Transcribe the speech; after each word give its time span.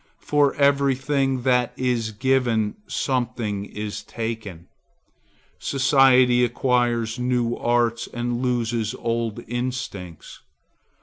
For 0.23 0.55
every 0.55 0.95
thing 0.95 1.43
that 1.43 1.73
is 1.77 2.09
given 2.11 2.73
something 2.87 3.65
is 3.65 4.01
taken. 4.01 4.67
Society 5.59 6.43
acquires 6.43 7.19
new 7.19 7.55
arts 7.55 8.07
and 8.11 8.41
loses 8.41 8.95
old 8.97 9.43
instincts. 9.47 10.39